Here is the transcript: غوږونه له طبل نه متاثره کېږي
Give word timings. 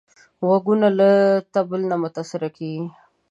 غوږونه 0.47 0.87
له 0.99 1.09
طبل 1.53 1.81
نه 1.91 1.95
متاثره 2.03 2.49
کېږي 2.57 2.83